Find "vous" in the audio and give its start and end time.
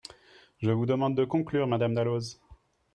0.71-0.87